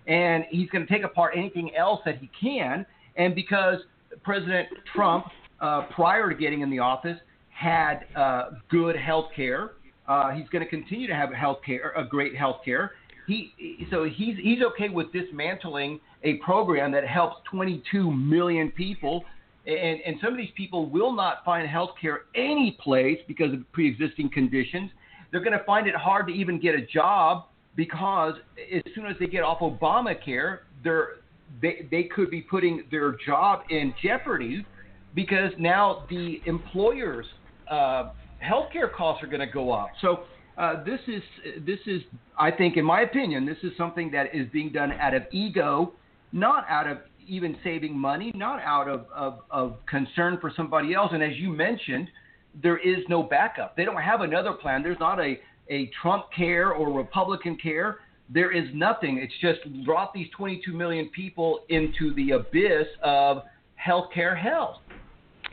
[0.06, 2.86] and he's going to take apart anything else that he can.
[3.16, 3.80] And because
[4.22, 5.26] President Trump,
[5.60, 7.18] uh, prior to getting in the office,
[7.50, 9.72] had uh, good health care
[10.06, 12.92] uh, he's going to continue to have health care, a great health care.
[13.26, 19.24] He, so he's, he's okay with dismantling a program that helps 22 million people.
[19.66, 23.60] And, and some of these people will not find health care any place because of
[23.72, 24.90] pre existing conditions.
[25.30, 28.34] They're going to find it hard to even get a job because
[28.72, 31.08] as soon as they get off Obamacare, they're,
[31.62, 34.66] they, they could be putting their job in jeopardy
[35.14, 37.26] because now the employers
[37.70, 38.10] uh,
[38.44, 39.90] healthcare costs are going to go up.
[40.00, 40.24] So
[40.56, 41.22] uh, this is
[41.66, 42.02] this is
[42.38, 45.92] I think, in my opinion, this is something that is being done out of ego,
[46.32, 51.10] not out of even saving money, not out of, of, of concern for somebody else.
[51.12, 52.08] And as you mentioned,
[52.62, 53.76] there is no backup.
[53.76, 54.82] They don't have another plan.
[54.82, 57.98] There's not a, a Trump care or Republican care.
[58.28, 59.18] There is nothing.
[59.18, 63.42] It's just drop these 22 million people into the abyss of
[63.84, 64.82] healthcare hell.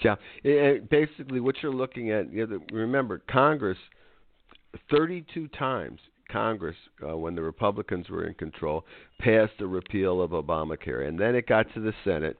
[0.03, 2.31] Yeah, it, basically, what you're looking at.
[2.31, 3.77] You know, remember, Congress,
[4.89, 5.99] 32 times
[6.31, 6.75] Congress,
[7.07, 8.85] uh, when the Republicans were in control,
[9.19, 12.37] passed a repeal of Obamacare, and then it got to the Senate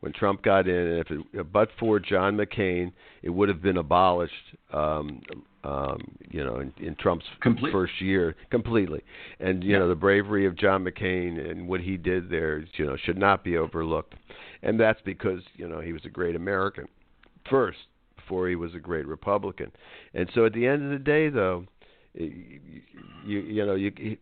[0.00, 0.74] when Trump got in.
[0.74, 4.32] And if it, but for John McCain, it would have been abolished.
[4.72, 5.22] Um,
[5.64, 7.70] um, you know, in, in Trump's Complete.
[7.70, 9.00] first year, completely.
[9.38, 9.78] And you yeah.
[9.78, 13.44] know, the bravery of John McCain and what he did there, you know, should not
[13.44, 14.14] be overlooked.
[14.64, 16.88] And that's because you know he was a great American
[17.48, 17.78] first
[18.16, 19.70] before he was a great Republican.
[20.14, 21.64] And so at the end of the day, though,
[22.14, 22.60] you
[23.24, 24.16] you, you know, you,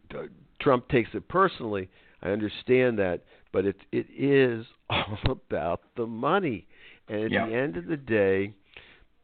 [0.60, 1.88] Trump takes it personally.
[2.22, 6.66] I understand that, but it it is all about the money.
[7.08, 7.46] And at yeah.
[7.46, 8.54] the end of the day,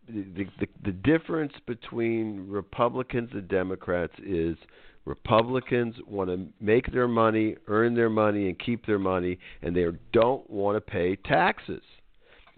[0.08, 4.56] the, the the difference between Republicans and Democrats is
[5.04, 9.86] Republicans want to make their money, earn their money, and keep their money, and they
[10.12, 11.82] don't want to pay taxes.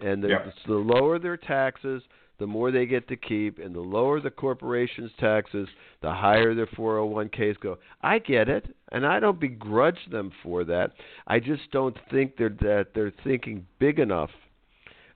[0.00, 0.50] And the, yeah.
[0.66, 2.02] the lower their taxes,
[2.38, 5.68] the more they get to keep, and the lower the corporation's taxes,
[6.02, 7.78] the higher their 401ks go.
[8.02, 10.92] I get it, and I don't begrudge them for that.
[11.26, 14.30] I just don't think they're, that they're thinking big enough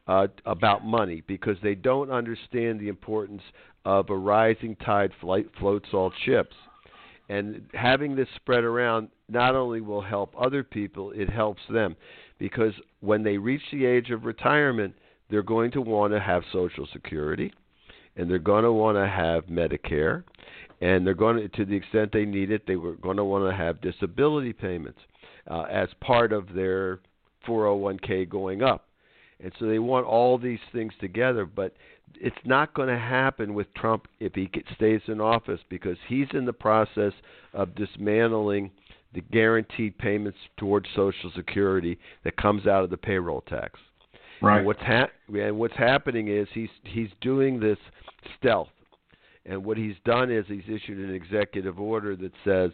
[0.09, 3.42] uh, about money because they don't understand the importance
[3.85, 6.57] of a rising tide flight, floats all ships.
[7.29, 11.97] And having this spread around not only will help other people, it helps them
[12.42, 14.92] because when they reach the age of retirement,
[15.31, 17.55] they're going to want to have Social Security
[18.16, 20.24] and they're going to want to have Medicare
[20.81, 23.48] and they're going to, to the extent they need it, they were going to want
[23.48, 24.98] to have disability payments
[25.48, 26.98] uh, as part of their
[27.46, 28.87] 401k going up.
[29.38, 31.76] And so they want all these things together, but
[32.16, 36.44] it's not going to happen with Trump if he stays in office because he's in
[36.44, 37.12] the process
[37.55, 38.72] of dismantling
[39.14, 43.79] the guaranteed payments towards Social Security that comes out of the payroll tax.
[44.40, 44.59] Right.
[44.59, 47.79] And what's ha- and what's happening is he's he's doing this
[48.38, 48.68] stealth.
[49.44, 52.70] And what he's done is he's issued an executive order that says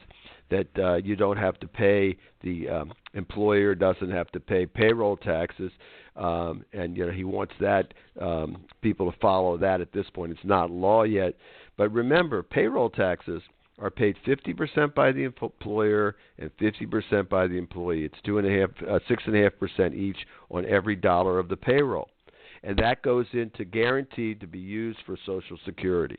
[0.51, 5.17] that uh, you don't have to pay the um, employer doesn't have to pay payroll
[5.17, 5.73] taxes,
[6.17, 9.81] um, and you know he wants that um, people to follow that.
[9.81, 11.35] At this point, it's not law yet,
[11.77, 13.43] but remember, payroll taxes
[13.81, 18.05] are paid 50% by the employer and 50% by the employee.
[18.05, 20.19] It's two and a half, uh, six and a half percent each
[20.51, 22.09] on every dollar of the payroll,
[22.63, 26.19] and that goes into guaranteed to be used for Social Security.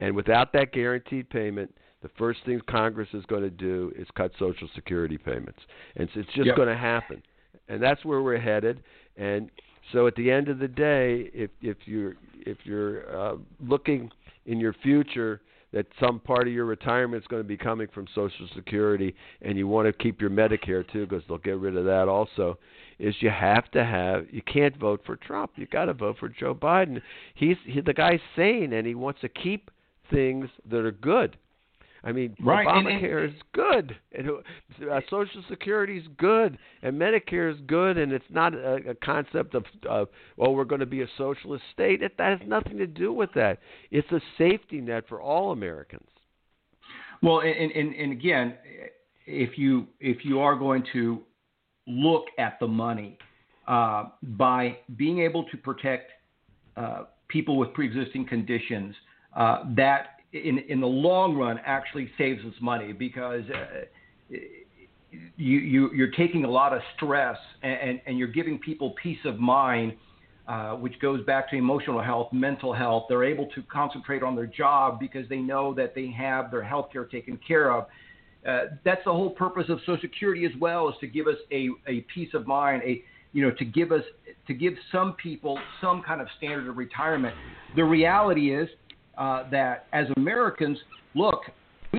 [0.00, 4.32] And without that guaranteed payment, the first thing Congress is going to do is cut
[4.38, 5.60] Social Security payments,
[5.96, 6.56] and so it's just yep.
[6.56, 7.22] going to happen,
[7.68, 8.82] and that's where we're headed.
[9.18, 9.50] And
[9.92, 14.10] so, at the end of the day, if if you're if you're uh, looking
[14.46, 18.06] in your future that some part of your retirement is going to be coming from
[18.14, 21.84] Social Security, and you want to keep your Medicare too, because they'll get rid of
[21.84, 22.58] that also.
[22.98, 25.52] Is you have to have you can't vote for Trump.
[25.56, 27.00] You got to vote for Joe Biden.
[27.34, 29.70] He's he, the guy's sane, and he wants to keep
[30.10, 31.36] things that are good.
[32.02, 32.66] I mean, right.
[32.66, 34.30] Obamacare and, and, is good, and
[34.90, 39.54] uh, Social Security is good, and Medicare is good, and it's not a, a concept
[39.54, 40.08] of, of
[40.38, 42.02] oh, we're going to be a socialist state.
[42.02, 43.58] It that has nothing to do with that.
[43.90, 46.08] It's a safety net for all Americans.
[47.22, 48.54] Well, and, and, and again,
[49.26, 51.20] if you if you are going to
[51.86, 53.18] look at the money
[53.68, 56.12] uh, by being able to protect
[56.76, 58.94] uh, people with pre-existing conditions,
[59.36, 64.36] uh, that in in the long run actually saves us money because uh,
[65.36, 69.38] you, you you're taking a lot of stress and, and you're giving people peace of
[69.38, 69.94] mind.
[70.48, 73.04] Uh, which goes back to emotional health, mental health.
[73.08, 76.88] They're able to concentrate on their job because they know that they have their health
[76.92, 77.86] care taken care of.
[78.44, 81.68] Uh, that's the whole purpose of Social Security as well, is to give us a,
[81.86, 84.02] a peace of mind, a you know, to give us
[84.48, 87.36] to give some people some kind of standard of retirement.
[87.76, 88.68] The reality is
[89.18, 90.78] uh, that as Americans,
[91.14, 91.40] look,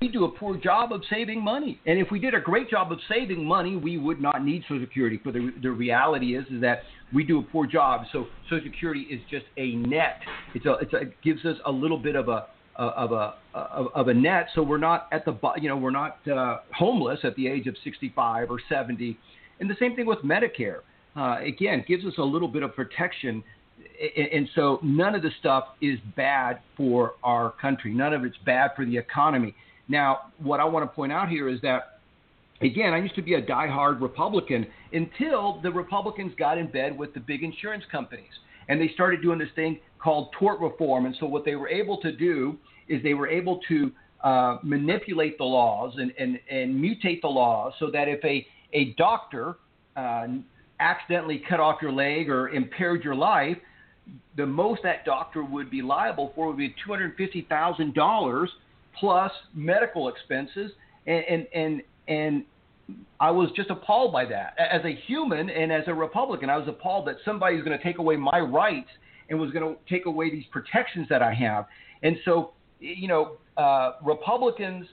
[0.00, 1.78] we do a poor job of saving money.
[1.86, 4.80] And if we did a great job of saving money, we would not need Social
[4.80, 5.20] Security.
[5.22, 8.02] But the, the reality is, is that we do a poor job.
[8.12, 10.20] So Social Security is just a net.
[10.54, 13.88] It's a, it's a, it gives us a little bit of a of a of,
[13.94, 17.36] of a net, so we're not at the you know we're not uh, homeless at
[17.36, 19.18] the age of 65 or 70.
[19.60, 20.80] And the same thing with Medicare.
[21.14, 23.44] Uh, again, gives us a little bit of protection
[24.16, 27.92] and so none of the stuff is bad for our country.
[27.94, 29.54] None of it's bad for the economy.
[29.88, 32.00] Now, what I want to point out here is that,
[32.60, 37.14] again, I used to be a diehard Republican until the Republicans got in bed with
[37.14, 38.30] the big insurance companies.
[38.68, 41.06] And they started doing this thing called tort reform.
[41.06, 43.92] And so what they were able to do is they were able to
[44.24, 48.94] uh, manipulate the laws and, and, and mutate the laws so that if a, a
[48.94, 49.56] doctor
[49.96, 50.26] uh,
[50.80, 53.56] accidentally cut off your leg or impaired your life,
[54.36, 58.50] the most that doctor would be liable for would be two hundred fifty thousand dollars
[58.98, 60.72] plus medical expenses,
[61.06, 62.44] and and and, and
[63.20, 64.56] I was just appalled by that.
[64.58, 67.84] As a human and as a Republican, I was appalled that somebody was going to
[67.84, 68.90] take away my rights
[69.30, 71.66] and was going to take away these protections that I have.
[72.02, 74.86] And so, you know, uh, Republicans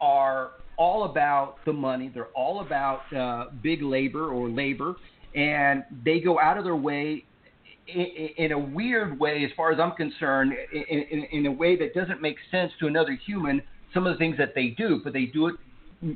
[0.00, 2.10] are all about the money.
[2.12, 4.96] They're all about uh, big labor or labor,
[5.34, 7.24] and they go out of their way
[7.88, 11.94] in, a weird way, as far as I'm concerned, in, in, in a way that
[11.94, 13.62] doesn't make sense to another human.
[13.94, 15.54] Some of the things that they do, but they do it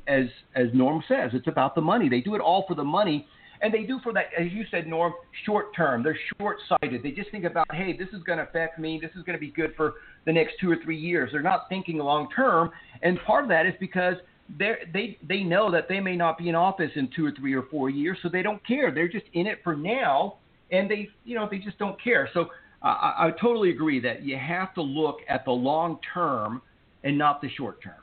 [0.06, 1.30] as as Norm says.
[1.32, 2.08] It's about the money.
[2.08, 3.26] They do it all for the money,
[3.62, 5.14] and they do for that, as you said, Norm,
[5.46, 6.02] short term.
[6.02, 7.02] They're short sighted.
[7.02, 8.98] They just think about, hey, this is going to affect me.
[9.00, 9.94] This is going to be good for
[10.26, 11.30] the next two or three years.
[11.32, 12.70] They're not thinking long term,
[13.02, 14.16] and part of that is because
[14.58, 17.54] they they they know that they may not be in office in two or three
[17.54, 18.92] or four years, so they don't care.
[18.92, 20.37] They're just in it for now
[20.72, 22.28] and they you know they just don't care.
[22.35, 22.48] So
[22.82, 26.62] I, I totally agree that you have to look at the long term
[27.04, 27.94] and not the short term.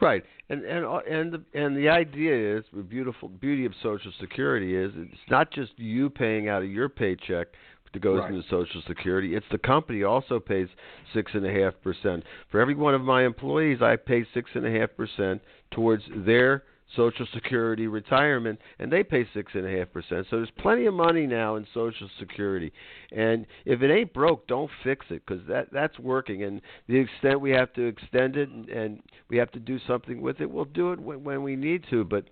[0.00, 4.76] Right, and and and the, and the idea is the beautiful beauty of Social Security
[4.76, 7.48] is it's not just you paying out of your paycheck
[7.92, 8.30] that goes right.
[8.30, 9.34] into Social Security.
[9.34, 10.68] It's the company also pays
[11.12, 12.24] six and a half percent.
[12.50, 15.40] For every one of my employees, I pay six and a half percent
[15.70, 16.64] towards their
[16.96, 20.26] Social Security retirement, and they pay six and a half percent.
[20.30, 22.72] So there's plenty of money now in Social Security,
[23.10, 26.44] and if it ain't broke, don't fix it because that that's working.
[26.44, 30.20] And the extent we have to extend it and, and we have to do something
[30.20, 32.04] with it, we'll do it when, when we need to.
[32.04, 32.24] But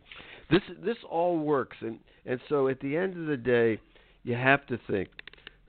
[0.51, 3.81] this this all works, and and so at the end of the day,
[4.23, 5.09] you have to think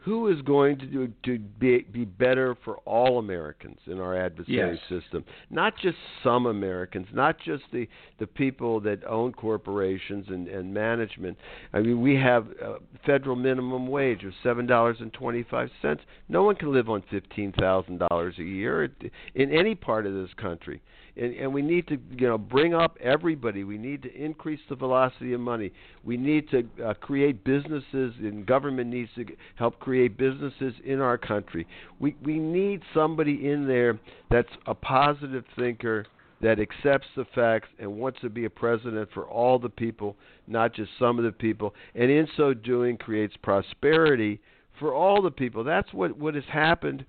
[0.04, 4.80] who is going to do to be be better for all Americans in our adversary
[4.90, 5.02] yes.
[5.02, 7.88] system, not just some Americans, not just the
[8.20, 11.38] the people that own corporations and and management.
[11.74, 16.02] I mean, we have a federal minimum wage of seven dollars and twenty five cents.
[16.28, 18.90] No one can live on fifteen thousand dollars a year
[19.36, 20.82] in any part of this country
[21.16, 23.64] and, and we need to you know bring up everybody.
[23.64, 25.72] We need to increase the velocity of money.
[26.04, 29.26] We need to uh, create businesses, and government needs to
[29.56, 31.68] help create businesses in our country.
[32.00, 36.06] We we need somebody in there that's a positive thinker
[36.42, 40.74] that accepts the facts and wants to be a president for all the people, not
[40.74, 44.42] just some of the people, and in so doing creates prosperity
[44.80, 45.64] for all the people.
[45.64, 47.06] That's what what has happened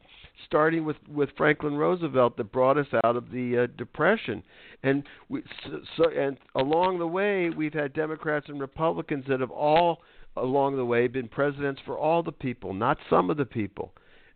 [0.46, 4.42] starting with with Franklin Roosevelt that brought us out of the uh, depression.
[4.82, 9.50] And we, so, so and along the way we've had Democrats and Republicans that have
[9.50, 10.02] all
[10.36, 13.92] along the way been presidents for all the people not some of the people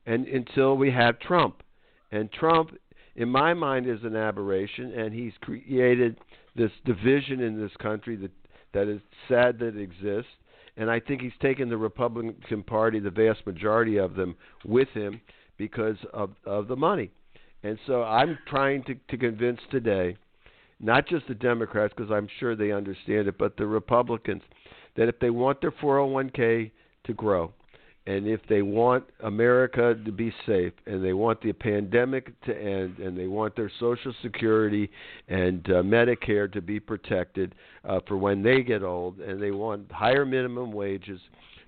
[0.07, 1.62] and until we have Trump.
[2.11, 2.70] And Trump
[3.18, 6.16] in my mind, is an aberration, and he's created
[6.55, 8.30] this division in this country that
[8.72, 10.30] that is sad that it exists.
[10.76, 15.20] And I think he's taken the Republican Party, the vast majority of them, with him
[15.59, 17.11] because of of the money.
[17.62, 20.16] And so I'm trying to, to convince today,
[20.80, 24.42] not just the Democrats, because I'm sure they understand it, but the Republicans,
[24.96, 26.70] that if they want their 401k
[27.04, 27.52] to grow,
[28.06, 32.98] and if they want America to be safe, and they want the pandemic to end,
[33.00, 34.88] and they want their Social Security
[35.26, 37.54] and uh, Medicare to be protected
[37.84, 41.20] uh, for when they get old, and they want higher minimum wages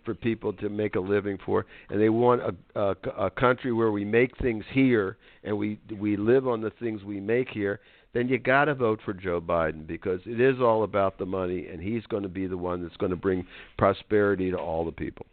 [0.05, 2.97] for people to make a living for, and they want a, a,
[3.27, 7.21] a country where we make things here and we we live on the things we
[7.21, 7.81] make here,
[8.13, 11.69] then you got to vote for Joe Biden because it is all about the money,
[11.69, 13.47] and he's going to be the one that's going to bring
[13.79, 15.27] prosperity to all the people.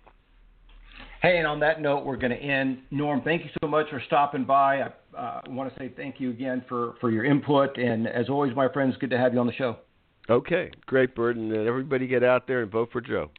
[1.22, 2.80] Hey, and on that note, we're going to end.
[2.92, 4.82] Norm, thank you so much for stopping by.
[4.82, 7.78] I uh, want to say thank you again for, for your input.
[7.78, 9.78] And as always, my friends, good to have you on the show.
[10.30, 11.38] Okay, great, Bert.
[11.38, 13.32] And everybody get out there and vote for Joe.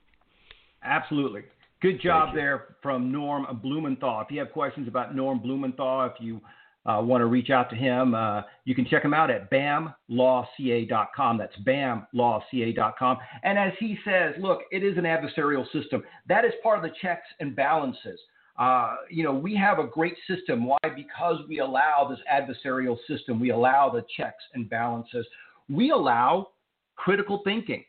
[0.82, 1.42] Absolutely.
[1.80, 4.20] Good job there from Norm Blumenthal.
[4.22, 6.40] If you have questions about Norm Blumenthal, if you
[6.86, 11.38] uh, want to reach out to him, uh, you can check him out at bamlawca.com.
[11.38, 13.18] That's bamlawca.com.
[13.44, 16.02] And as he says, look, it is an adversarial system.
[16.28, 18.18] That is part of the checks and balances.
[18.58, 20.64] Uh, you know, we have a great system.
[20.64, 20.78] Why?
[20.96, 23.38] Because we allow this adversarial system.
[23.38, 25.26] We allow the checks and balances.
[25.68, 26.48] We allow
[26.96, 27.84] critical thinking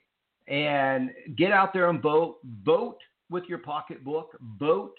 [0.50, 2.38] and get out there and vote.
[2.66, 2.98] Vote
[3.30, 4.36] with your pocketbook.
[4.60, 4.96] Vote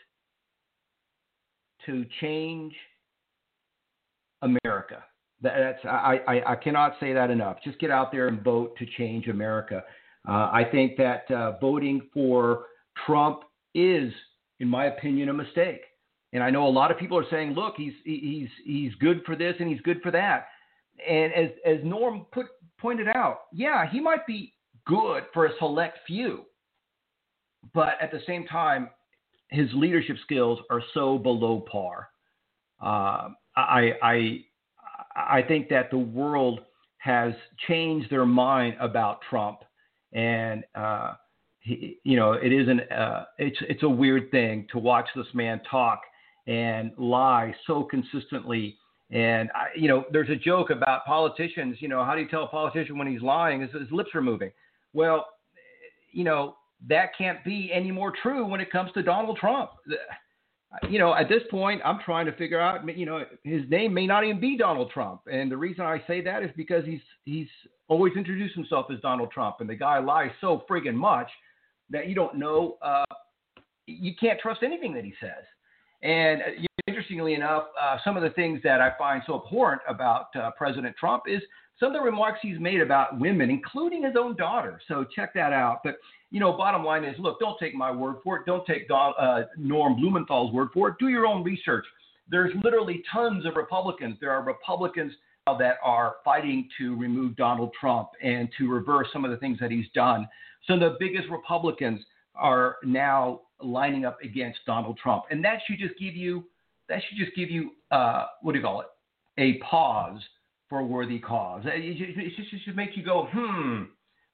[1.87, 2.73] to change
[4.43, 5.05] America.
[5.43, 7.57] That's I, I, I cannot say that enough.
[7.65, 9.83] Just get out there and vote to change America.
[10.29, 12.67] Uh, I think that uh, voting for
[13.07, 13.41] Trump
[13.75, 14.13] is,
[14.61, 15.81] in my opinion, a mistake.
[16.33, 19.35] And I know a lot of people are saying, "Look, he's he's he's good for
[19.35, 20.49] this and he's good for that."
[21.09, 22.47] And as as Norm put
[22.79, 24.53] pointed out, yeah, he might be
[24.87, 26.45] good for a select few.
[27.74, 28.91] But at the same time,
[29.49, 32.09] his leadership skills are so below par.
[32.81, 34.45] Uh, I, I,
[35.16, 36.61] I think that the world
[36.99, 37.33] has
[37.68, 39.61] changed their mind about Trump,
[40.12, 41.14] and uh,
[41.61, 42.81] he, you know, it isn't.
[42.91, 46.01] Uh, it's it's a weird thing to watch this man talk
[46.47, 48.78] and lie so consistently
[49.11, 51.78] and I, you know, there's a joke about politicians.
[51.81, 53.61] You know, how do you tell a politician when he's lying?
[53.61, 54.51] His, his lips are moving.
[54.93, 55.26] Well,
[56.12, 56.57] you know,
[56.88, 59.70] that can't be any more true when it comes to Donald Trump.
[60.88, 62.97] You know, at this point, I'm trying to figure out.
[62.97, 66.20] You know, his name may not even be Donald Trump, and the reason I say
[66.22, 67.49] that is because he's he's
[67.88, 71.28] always introduced himself as Donald Trump, and the guy lies so friggin' much
[71.91, 72.78] that you don't know.
[72.80, 73.05] Uh,
[73.86, 75.45] you can't trust anything that he says.
[76.03, 80.26] And uh, interestingly enough, uh, some of the things that I find so abhorrent about
[80.36, 81.43] uh, President Trump is
[81.81, 84.81] some of the remarks he's made about women, including his own daughter.
[84.87, 85.81] So check that out.
[85.83, 85.97] But
[86.31, 88.47] you know, bottom line is, look, don't take my word for it.
[88.47, 90.95] Don't take Don, uh, Norm Blumenthal's word for it.
[91.01, 91.85] Do your own research.
[92.31, 94.16] There's literally tons of Republicans.
[94.20, 95.12] There are Republicans
[95.59, 99.72] that are fighting to remove Donald Trump and to reverse some of the things that
[99.72, 100.28] he's done.
[100.66, 102.01] So the biggest Republicans
[102.35, 106.45] are now lining up against Donald Trump, and that should just give you
[106.89, 108.87] that should just give you uh, what do you call it?
[109.39, 110.20] A pause
[110.71, 111.62] for a worthy cause.
[111.66, 111.99] It
[112.37, 113.83] just, it makes you go, hmm,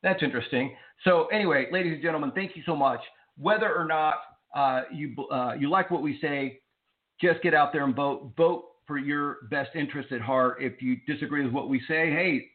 [0.02, 0.76] that's interesting.
[1.02, 3.00] So anyway, ladies and gentlemen, thank you so much.
[3.38, 4.14] Whether or not
[4.54, 6.60] uh, you uh, you like what we say,
[7.20, 8.32] just get out there and vote.
[8.36, 10.58] Vote for your best interest at heart.
[10.60, 12.46] If you disagree with what we say, hey,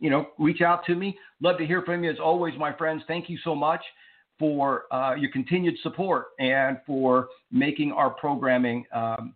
[0.00, 1.16] you know, reach out to me.
[1.40, 3.02] Love to hear from you as always, my friends.
[3.06, 3.82] Thank you so much
[4.38, 9.34] for uh, your continued support and for making our programming um,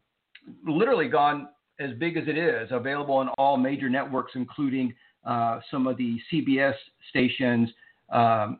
[0.66, 1.48] literally gone
[1.80, 4.92] as big as it is, available on all major networks, including
[5.24, 6.74] uh, some of the CBS
[7.10, 7.70] stations.
[8.10, 8.58] Um,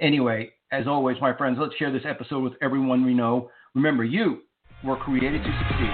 [0.00, 3.50] anyway, as always, my friends, let's share this episode with everyone we know.
[3.74, 4.42] Remember, you
[4.84, 5.90] were created to succeed.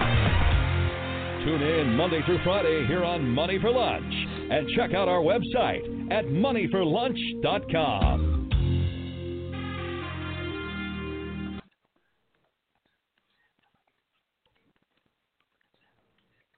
[1.45, 4.15] Tune in Monday through Friday here on Money for Lunch
[4.51, 8.40] and check out our website at moneyforlunch.com.